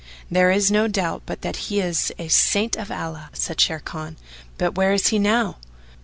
"There 0.31 0.49
is 0.49 0.71
no 0.71 0.87
doubt 0.87 1.21
but 1.27 1.41
that 1.43 1.55
he 1.69 1.79
is 1.79 2.11
a 2.17 2.27
Saint 2.27 2.75
of 2.75 2.89
Allah," 2.89 3.29
said 3.33 3.57
Sharrkan, 3.57 4.15
"but 4.57 4.73
where 4.73 4.93
is 4.93 5.09
he 5.09 5.19
now?" 5.19 5.57